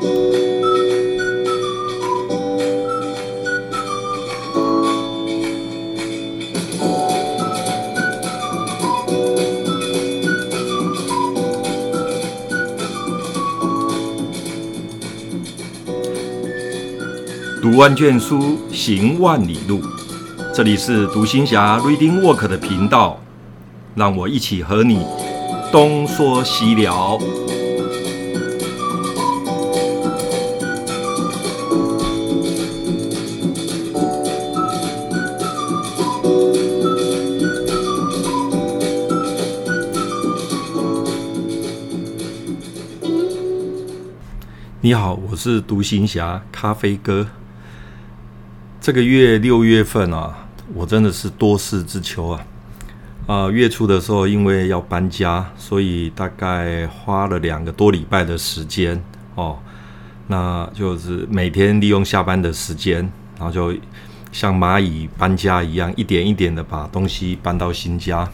[0.00, 0.06] 读
[17.76, 19.80] 万卷书，行万里路。
[20.54, 23.18] 这里是读行侠 Reading Walk 的频道，
[23.96, 25.04] 让我一起和你
[25.72, 27.18] 东说西聊。
[44.88, 47.26] 你好，我是独行侠咖啡哥。
[48.80, 52.40] 这个月六月份啊，我真的是多事之秋啊！
[53.26, 58.98] 啊、月初的时候因为要搬家，所以大概花了两个多礼拜的时间
[59.34, 59.58] 哦。
[60.28, 63.00] 那就是每天利用下班的时间，
[63.38, 63.78] 然后就
[64.32, 68.26] 像蚂蚁搬家一样，一点一点的把东西搬到新家。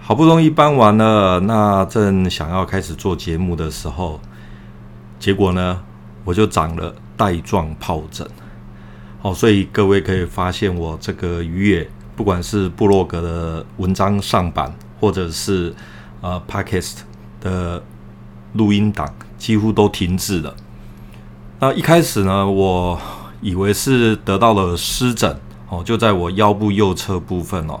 [0.00, 4.20] 好不容易搬完了，那正想要开始做节目的时候，
[5.20, 5.80] 结果呢，
[6.24, 8.26] 我就长了带状疱疹。
[9.20, 15.74] 好，所以各位可以发现，我这个月不管是部落格的文章上版，或者是
[16.22, 17.00] 呃 Podcast
[17.38, 17.82] 的
[18.54, 20.56] 录音档，几乎都停滞了。
[21.58, 22.98] 那一开始呢，我
[23.42, 27.78] 以为是得到了湿疹哦，就在我腰部右侧部分哦，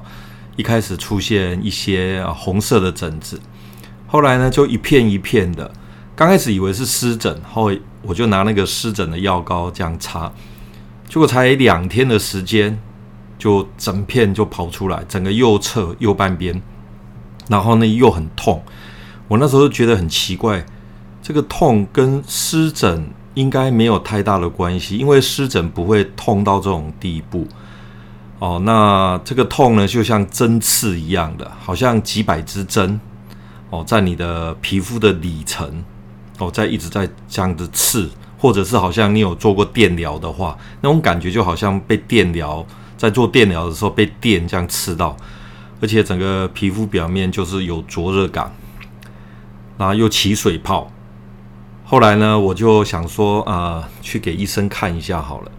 [0.56, 3.40] 一开始出现一些红色的疹子，
[4.06, 5.70] 后来呢就一片一片的。
[6.20, 10.30] 刚开始以为是湿疹，后我就拿那个湿疹的药膏这样擦。
[11.08, 12.78] 结果才两天的时间，
[13.38, 16.60] 就整片就跑出来，整个右侧右半边，
[17.48, 18.62] 然后呢又很痛。
[19.28, 20.62] 我那时候觉得很奇怪，
[21.22, 27.48] 这个痛跟湿疹应该没有太大的关系，因为湿疹不会痛到这种地步。
[28.40, 33.00] 哦，那这个痛呢，就像针刺一样的，好像几百支针
[33.70, 35.82] 哦，在你的皮肤的里层
[36.40, 38.10] 哦，在一直在这样子刺。
[38.42, 42.64] 或者是好像你有做过电疗的话，那种感觉就好像被电疗，
[42.96, 45.14] 在做电疗的时候被电这样刺到，
[45.78, 48.50] 而且整个皮肤表面就是有灼热感，
[49.76, 50.90] 然后又起水泡。
[51.84, 55.52] 后来呢，我就想说啊、去给医生看一下好了。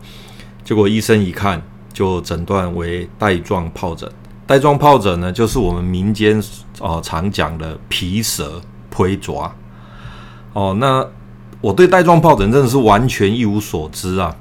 [0.64, 1.62] 结果医生一看，
[1.94, 4.12] 就诊断为带状疱疹。
[4.48, 6.42] 带状疱疹呢，就是我们民间
[6.80, 8.60] 哦、常讲的皮蛇、
[8.90, 9.54] 皮爪。
[10.54, 11.08] 哦，那。
[11.60, 14.36] 我对带状疱疹真的是完全一无所知啊！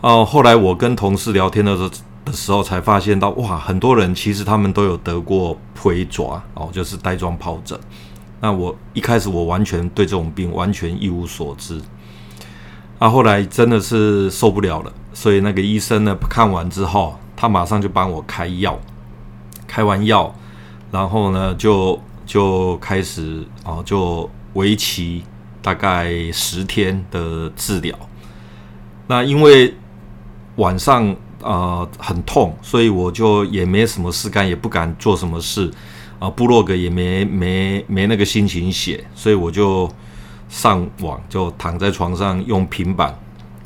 [0.00, 1.90] 哦，后来我跟同事聊天的时候
[2.24, 7.78] 的时候，才发现到哇，很多人其实他们都有得过皮蛇哦，就是带状疱疹。
[8.40, 11.78] 那我一开始我完全对这种病完全一无所知。
[12.98, 18.78] 啊，后来真的是受不了了，所以那个医生呢看完之后，他马上就帮我开药，
[19.66, 20.34] 开完药，
[20.90, 25.22] 然后呢就就开始哦，就为期。
[25.66, 27.92] 大概十天的治疗，
[29.08, 29.74] 那因为
[30.54, 31.10] 晚上
[31.42, 35.68] 啊、呃、很痛，所以我就也没什么事干，也不敢做什么事
[36.20, 39.90] 啊，部落格也没没没那个心情写，所以我就
[40.48, 43.12] 上网，就躺在床上用平板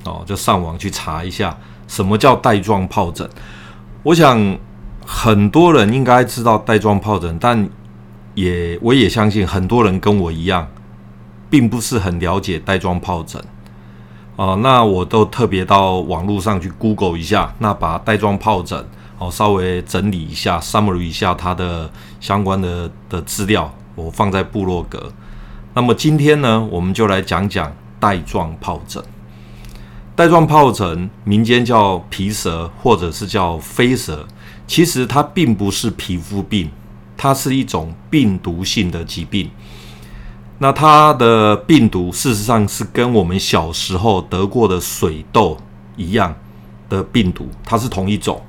[0.04, 1.54] 哦，就上网去查一下
[1.86, 3.28] 什么叫带状疱疹。
[4.02, 4.58] 我想
[5.04, 7.68] 很多人应该知道带状疱疹，但
[8.34, 10.66] 也我也相信很多人跟我一样。
[11.50, 13.42] 并不是很了解带状疱疹，
[14.36, 18.88] 哦，那我都特别到网络上去 Google 一下，那把带状疱疹
[19.18, 21.90] 哦稍微整理一下，summary 一下它的
[22.20, 25.12] 相关的的资料，我放在部落格。
[25.74, 29.02] 那么今天呢，我们就来讲讲带状疱疹。
[30.16, 34.26] 带状疱疹民间叫皮蛇，或者是叫飞蛇，
[34.66, 36.70] 其实它并不是皮肤病，
[37.16, 39.50] 它是一种病毒性的疾病。
[40.62, 45.56] 那它的病毒事实上是跟我们小时候得过的水痘
[45.96, 46.36] 一样
[46.90, 48.42] 的病毒，它是同一种。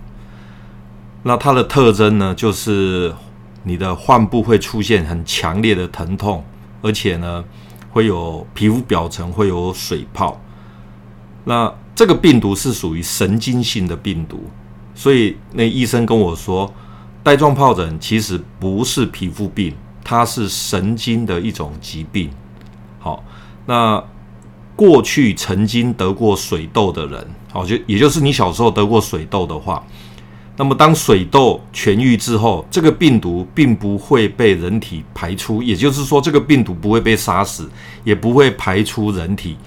[1.23, 3.15] 那它的特征呢，就是
[3.63, 6.43] 你的患部会出现很强烈的疼痛，
[6.81, 7.45] 而且呢，
[7.91, 10.37] 会有皮肤表层会有水泡。
[11.45, 14.43] 那这个病毒是属于神经性的病毒，
[14.93, 16.73] 所以那医生跟我说，
[17.23, 19.73] 带状疱疹其实不是皮肤病。
[20.03, 22.29] 它是神经的一种疾病。
[22.99, 23.23] 好，
[23.65, 24.03] 那
[24.75, 29.83] 过去曾经得过水痘的人，好，就也就是你小时候得过水痘的话，
[30.57, 37.69] 那么当水痘痊愈之后，这个病毒并不会被人体排出，也就是说，这个病毒不会被杀死，
[38.03, 39.57] 也不会排出人体，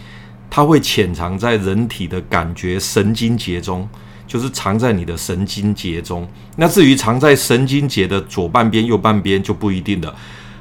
[0.50, 3.88] 它会潜藏在人体的感觉神经节中，
[4.26, 6.28] 就是藏在你的神经节中。
[6.56, 10.14] 那至于藏在神经节的左半边、右半边就不一定了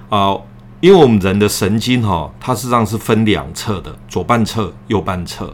[0.10, 0.38] 啊、
[0.80, 5.54] 因为我们人的神经哈，它实际上是分两侧的，左半侧、右半侧。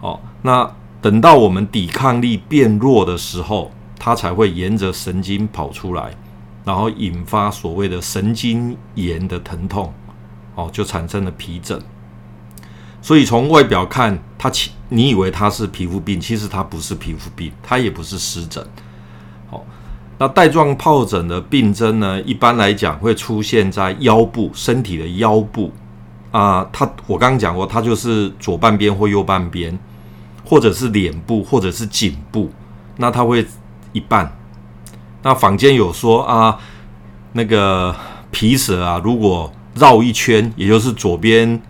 [0.00, 0.70] 哦，那
[1.00, 6.14] 等到我们抵抗力变弱的时候，它才会沿着神经跑出来。
[6.64, 9.92] 然后引发所谓的神经炎的疼痛，
[10.54, 11.82] 哦，就产生了皮疹。
[13.00, 18.60] 所以从外表看，它其你以为它是皮肤病，其实它不是皮肤病，它也不是湿疹。
[19.50, 19.62] 哦，
[20.18, 25.70] 那带状疱疹的病征呢，一般来讲会出现在腰部，身体的腰部
[26.32, 26.68] 啊。
[26.72, 29.78] 它我刚刚讲过，它就是左半边或右半边，
[30.44, 32.50] 或者是脸部，或者是颈部。
[32.96, 33.46] 那它会
[33.92, 34.36] 一半。
[35.22, 36.58] 那坊间有说啊，
[37.34, 37.94] 那个
[38.32, 41.62] 皮蛇啊，如果绕一圈，也就是左边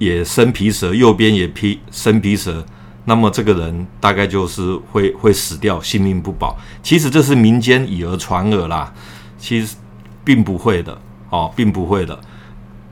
[0.00, 2.66] 也生皮蛇，右边也皮生皮蛇，
[3.04, 6.58] 那么这个人大概就是会会死掉，性命不保。
[6.82, 8.92] 其实这是民间以讹传讹啦，
[9.38, 9.76] 其实
[10.24, 11.00] 并不会的
[11.30, 12.18] 哦，并不会的。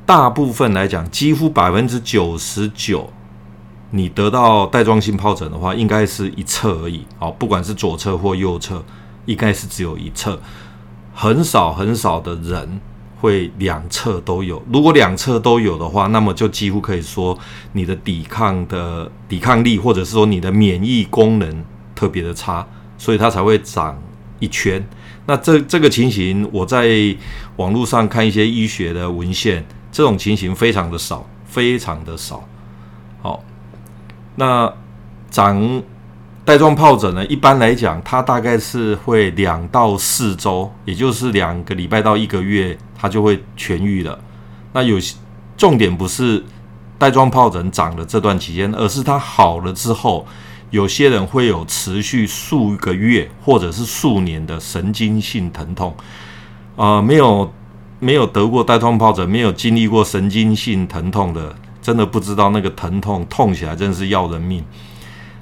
[0.06, 3.12] 大部分来讲，几乎百分之九十九，
[3.90, 8.84] 你得到带状性疱疹的话，应该是一侧而已哦，不管是左侧或右侧。
[9.28, 10.40] 应该是只有一侧，
[11.12, 12.80] 很少很少的人
[13.20, 14.62] 会两侧都有。
[14.72, 17.38] 如果两侧都有的话，那么就几乎可以说
[17.72, 22.66] 你的抵抗的抵抗力，或者是说你的免疫功能特别的差，
[22.96, 24.00] 所以它才会长
[24.38, 24.86] 一圈。
[25.26, 26.88] 那这这个情形，我在
[27.56, 32.46] 网络上看一些医学的文献，这种情形非常的少，非常的少。
[33.22, 33.42] 好，
[34.36, 34.72] 那
[35.30, 35.82] 长。
[36.44, 44.18] 带状疱疹呢，一般来讲，它大概是会两到四周，也就是两个礼拜到一个月，它就会痊愈了。
[44.72, 45.16] 那有些
[45.56, 46.44] 重点不是
[46.98, 50.26] 带状疱疹长的这段期间，而是它好了之后，
[50.70, 55.94] 有些人会有持续数个月或者是数年的神经性疼痛。
[56.76, 57.52] 啊、没有
[57.98, 64.62] 没有得过带状疱疹，没有经历过神经性疼痛的，真的不知道那个疼痛，痛起来真的是要人命。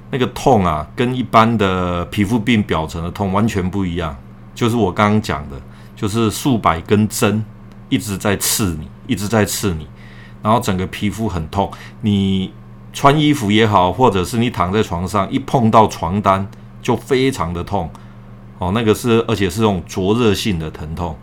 [0.09, 4.15] 那个痛啊，跟一般的皮肤病表层的痛完全不一样。
[4.55, 5.61] 就是我刚刚讲的，
[5.97, 7.43] 就是数百根针
[7.89, 9.87] 一直在刺你，一直在刺你，
[10.43, 11.69] 然后整个皮肤很痛。
[12.01, 12.53] 你
[12.93, 16.47] 穿衣服也好，或者是你躺在床上，一碰到床单
[16.81, 17.89] 就非常的痛。
[18.59, 21.17] 哦，那个是，而且是这种灼热性的疼痛，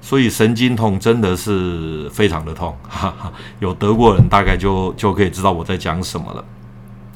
[0.00, 2.76] 所以神经痛真的是非常的痛。
[2.88, 6.44] 哈哈，有得过人大概就就可以知道我在讲什么了。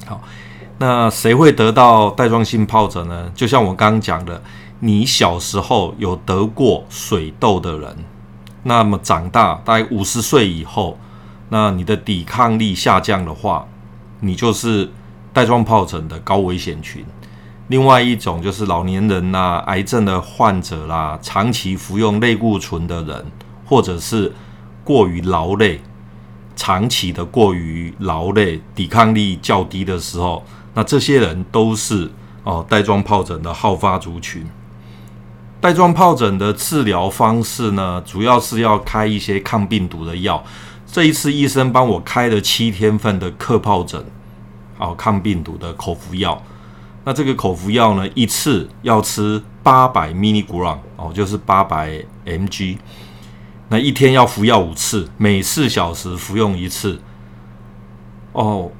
[0.05, 0.21] 好。
[0.79, 3.31] 那谁会得到带状性疱疹呢？
[3.33, 4.39] 就像我刚刚讲的，
[4.79, 7.97] 你小时候有得过水痘的人，
[8.63, 10.99] 那么长大大概五十岁以后，
[11.49, 13.67] 那你的抵抗力下降的话，
[14.19, 14.91] 你就是
[15.33, 17.03] 带状疱疹的高危险群。
[17.69, 23.25] 另外一种就是老年人呐、癌症的患者啦、长期服用类固醇的人，
[23.65, 24.31] 或者是
[24.83, 25.81] 过于劳累、
[26.55, 30.43] 长期的过于劳累、抵抗力较低的时候。
[30.75, 32.11] 那这些人都是
[32.43, 34.45] 哦带状疱疹的好发族群。
[35.67, 40.41] 带状疱疹的治疗方式呢，主要是要开一些抗病毒的药。
[40.89, 44.01] 这一次医生帮我开了七天份的克疱疹，
[44.77, 46.41] 哦抗病毒的口服药。
[47.03, 52.77] 那这个口服药呢，一次要吃八百 milligram 哦，就是八百 mg。
[53.67, 57.01] 那一天要服药五次，每四小时服用一次。
[58.31, 58.71] 哦。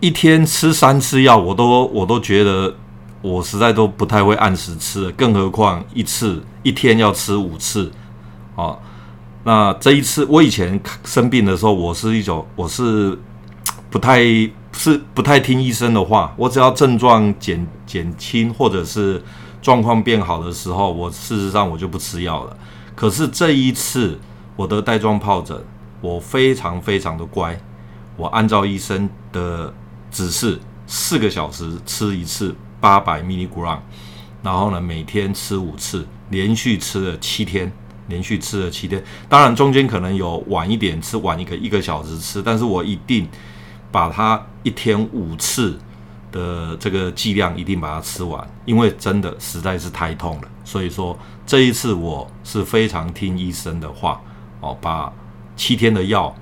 [0.00, 2.74] 一天吃三次药，我都我都觉得
[3.24, 7.90] 我实在都不太会按时吃，更何况一次一天要吃五次，
[8.54, 8.76] 啊，
[9.44, 13.18] 那这一次我以前生病的时候，我是一种我是
[13.88, 14.20] 不太
[14.72, 19.22] 是不太听医生的话，我只要症状减减轻或者是
[19.62, 22.54] 状况变好的时候，我事实上我就不吃药了。
[22.94, 24.20] 可是这一次
[24.54, 25.58] 我的带状疱疹，
[26.02, 27.58] 我非常非常的乖，
[28.16, 29.72] 我按照医生的。
[30.14, 32.54] 指示四个小时吃一次
[32.84, 33.78] 八百 milligram，
[34.42, 37.72] 然后呢，每天吃五次，连续吃了七天，
[38.08, 39.02] 连续吃了七天。
[39.26, 43.26] 当然中间可能有晚一点吃，晚一个一个小时吃，但是我一定
[43.90, 45.78] 把它一天五次
[46.30, 50.48] 的这个剂量一定把它吃完，因为真的实在是太痛了。
[50.62, 54.20] 所以说这一次我是非常听医生的话
[54.60, 55.10] 哦，把
[55.56, 56.36] 七天的药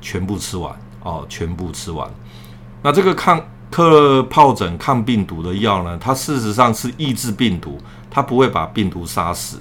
[0.00, 2.10] 全部吃完哦，全部吃完。
[2.80, 3.38] 那这个抗
[3.74, 7.76] 克疱疹抗病毒的药呢，它事实上是抑制病毒，
[8.08, 9.60] 它不会把病毒杀死。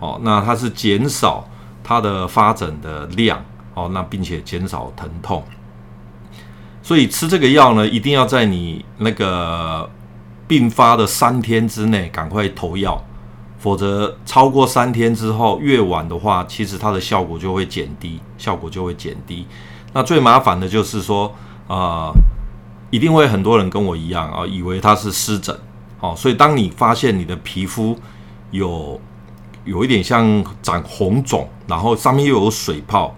[0.00, 1.48] 哦，那它是减少
[1.84, 3.40] 它的发展的量，
[3.74, 5.44] 哦，那并且减少疼痛。
[6.82, 9.88] 所以吃这个药呢，一定要在你那个
[10.48, 13.00] 病发的三天之内赶快投药，
[13.58, 19.46] 否则超过三天之后，越晚的话，其实它的效果就会减低，效果就会减低。
[19.92, 21.32] 那最麻烦的就是说，
[21.68, 22.10] 啊、
[22.90, 25.58] 一定会很多人跟我一样啊、以为它是湿疹，
[26.00, 27.98] 哦，所以当你发现你的皮肤
[28.50, 29.00] 有
[29.64, 33.14] 有一点像长红肿，然后上面又有水泡，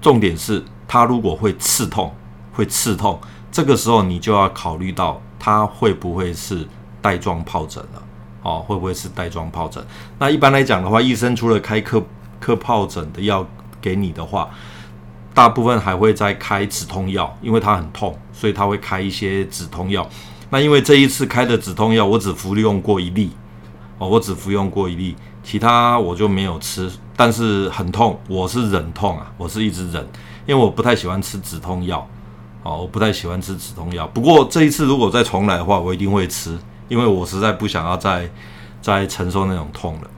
[0.00, 2.14] 重点是它如果会刺痛，
[2.52, 3.20] 会刺痛，
[3.52, 6.66] 这个时候你就要考虑到它会不会是
[7.02, 8.02] 带状疱疹了，
[8.42, 9.84] 哦，会不会是带状疱疹？
[10.18, 12.02] 那一般来讲的话，医生除了开克
[12.40, 13.46] 克疱疹的药
[13.80, 14.48] 给你的话，
[15.40, 20.06] 大部分还会再开止痛药，因为它很痛，所以他会开一些止痛药。
[20.50, 23.30] 那因为这一次开的止痛药，我只服用过一粒，
[23.96, 25.16] 哦，我只服用过一粒。
[25.42, 30.06] 其他我就没有吃，但是很痛，我是忍痛啊，我是一直忍，
[30.44, 32.06] 因为我不太喜欢吃止痛药，
[32.62, 34.06] 哦，我不太喜欢吃止痛药。
[34.08, 38.30] 不过这一次如果再重来的话，我一定会吃，因为我实在不想要再
[38.82, 40.10] 再承受那种痛了。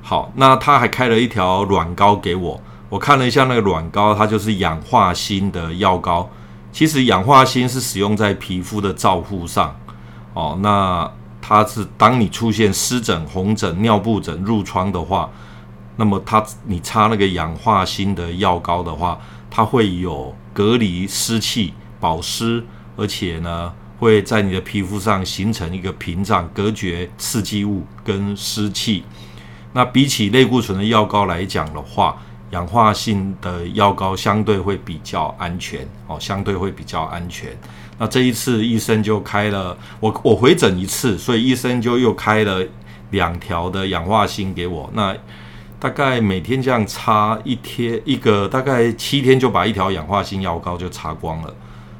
[0.00, 2.58] 好，那他还开了一条软膏给我，
[2.92, 6.28] 我看了一下那个软膏，它就是氧化锌的药膏。
[6.70, 9.74] 其实氧化锌是使用在皮肤的照护上，
[10.34, 11.10] 哦，那。
[11.44, 15.28] 它是当你出现湿疹、红疹、尿布疹、褥疮的话，
[15.96, 19.18] 那么它你擦那个氧化锌的药膏的话，
[19.50, 22.64] 它会有隔离湿气、保湿，
[22.96, 29.02] 而且呢会在你的皮肤上形成一个屏障，隔绝刺激物跟湿气。
[29.72, 32.16] 那比起类固醇的药膏来讲的话，
[32.52, 37.50] 氧化锌的药膏相对会比较安全哦，相对会比较安全。
[37.98, 42.64] 那这一次医生就开了我我回诊一次，所以医生就又开了
[43.10, 44.90] 两条的氧化锌给我。
[44.92, 45.16] 那
[45.78, 51.54] 大概每天这样擦一天一个，大概七天就把一条氧化锌药膏就擦光了，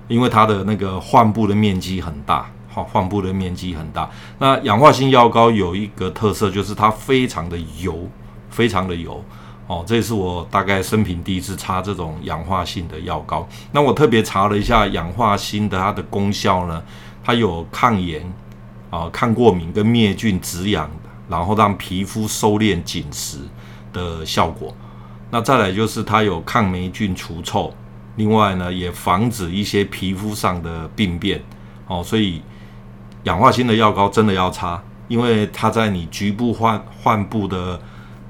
[0.06, 4.09] 因为它的那个患部的面积很大，患患部的面积很大。
[4.38, 8.09] 那氧化锌药膏有一个特色，就是它非常的油，
[8.50, 9.25] 非常的油。
[9.73, 13.49] 哦，这也是我大概生平第一次擦这种氧化锌的药膏。
[13.73, 16.83] 那我特别查了一下氧化锌的它的功效呢，
[17.25, 18.23] 它有抗炎、
[18.91, 20.91] 啊抗过敏跟灭菌止痒，
[21.26, 23.38] 然后让皮肤收敛紧实
[23.95, 24.76] 的效果。
[25.31, 27.73] 那再来就是它有抗霉菌除臭，
[28.17, 31.43] 另外呢也防止一些皮肤上的病变。
[31.87, 32.43] 哦，所以
[33.23, 37.81] 氧化锌的药膏真的要擦，因为它在你局部患患部的。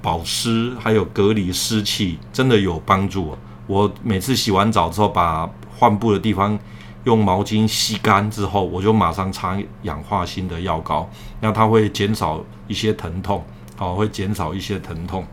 [0.02, 3.38] 保湿还有隔离湿气，真的有帮助。
[3.68, 6.58] 我每次洗完澡之后，把患部的地方
[7.04, 11.08] 用毛巾吸干之后，我就马上擦氧化锌的药膏，
[11.40, 13.44] 那它会减少一些疼痛，
[13.78, 15.24] 哦，会减少一些疼痛。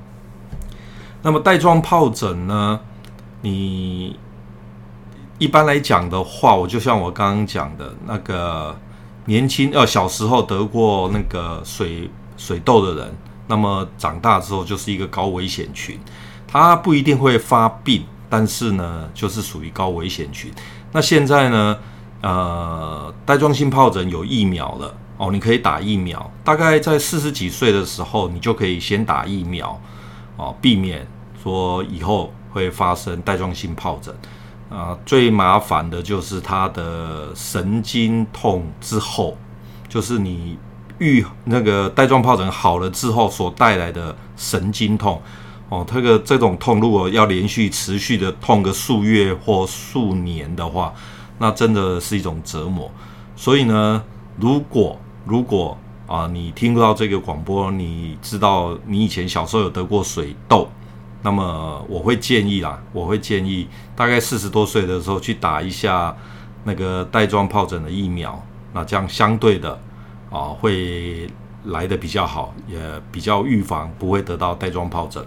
[1.24, 2.80] 那么带状疱疹呢？
[3.42, 4.18] 你
[5.40, 8.78] 一般来讲的话，我就像我刚刚讲的那个
[9.26, 13.14] 年轻呃小时候得过那个水水痘的人。
[13.50, 16.00] 那么长大之后就是一个高危险群，
[16.48, 20.52] 它不一定会发病，但是呢，就是属于高危险群。
[20.92, 21.78] 那现在呢，
[22.22, 26.32] 呃，带状性疱疹有疫苗了哦，你可以打疫苗。
[26.44, 29.82] 大概在四十几岁的时候，你就可以先打疫苗
[30.38, 31.08] 哦，避免
[31.42, 34.14] 说以后会发生带状性疱疹。
[34.70, 39.36] 啊、呃，最麻烦的就是它的神经痛之后，
[39.88, 40.56] 就是你。
[41.00, 45.22] 愈那个带状疱疹好了之后所带来的神经痛，
[45.70, 50.94] 哦，这个这种痛如果要连续持续的痛个数月或数年的话，
[51.38, 52.92] 那真的是一种折磨。
[53.36, 54.04] 所以呢，
[54.38, 60.68] 如果如果啊，你听到这个广播，你知道你以前小时候有得过水痘，
[61.22, 66.16] 那么我会建议啦，我会建议大概四十多岁的时候去打一下
[66.64, 69.80] 那个带状疱疹的疫苗，那这样相对的。
[70.30, 71.30] 啊，会
[71.66, 72.78] 来的比较好，也
[73.12, 75.24] 比较预防不会得到带状疱疹。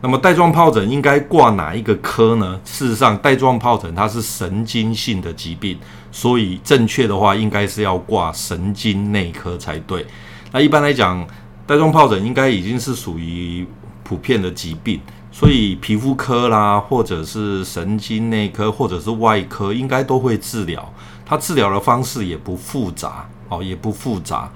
[0.00, 2.60] 那么带状疱疹应该挂哪一个科呢？
[2.64, 5.76] 事实上，带状疱疹它是神经性的疾病，
[6.12, 10.06] 所以正确的话应该是要挂神经内科才对。
[10.52, 11.26] 那一般来讲，
[11.66, 13.66] 带状疱疹应该已经是属于
[14.04, 15.00] 普遍的疾病，
[15.32, 20.92] 所以皮肤科啦，或者是神经内科，或者是外科，应该都会治疗。
[21.26, 23.28] 它治疗的方式也不复杂。
[23.48, 24.50] 哦，也不复杂，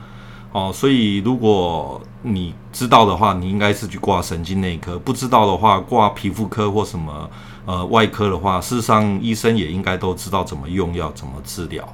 [0.53, 7.29] 哦，所以如果你知道的话，你应该是去挂神经内科；不知道的话，挂皮肤科或什么
[7.65, 11.87] 呃外科的话，事实上医生也应该都知道怎么用药、怎么治疗。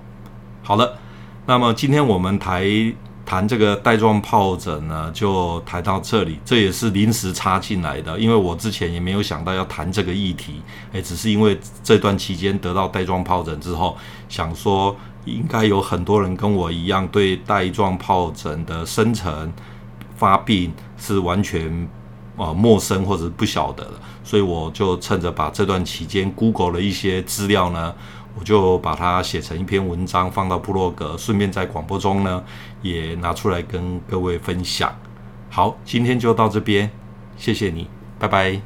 [0.63, 0.99] 好了，
[1.47, 2.65] 那么今天我们台
[3.29, 6.41] 谈这个带状疱疹呢，就谈到这里。
[6.47, 13.99] 这也是临时插进来的，因为我之前也没有想到要谈这个议题，诶，只是因为这段期间得到带状疱疹之后，
[14.31, 19.53] 想说应该有很多人跟我一样，对带状疱疹的生成
[20.17, 21.87] 发病是完全
[22.39, 23.93] 呃陌生或者不晓得的，
[24.25, 27.95] 所以我就趁着把这段期间 Google 了一些资料呢。
[28.39, 32.45] 我就把它写成一篇文章放到部落格，顺便在广播中呢
[32.83, 34.95] 也拿出来跟各位分享。
[35.51, 36.89] 好，今天就到这边，
[37.37, 38.61] 谢谢你，拜拜。